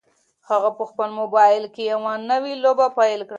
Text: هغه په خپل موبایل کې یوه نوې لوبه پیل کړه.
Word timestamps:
هغه 0.49 0.69
په 0.77 0.83
خپل 0.89 1.09
موبایل 1.19 1.63
کې 1.73 1.83
یوه 1.91 2.13
نوې 2.29 2.53
لوبه 2.63 2.87
پیل 2.97 3.19
کړه. 3.23 3.29